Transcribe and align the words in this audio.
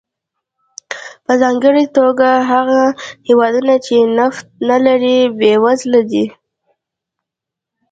په 1.25 1.31
ځانګړې 1.41 1.85
توګه 1.97 2.29
هغه 2.51 2.81
هېوادونه 3.27 3.73
چې 3.85 3.95
نفت 4.17 4.45
نه 4.69 4.77
لري 4.85 5.17
بېوزله 5.39 6.01
دي. 6.11 6.25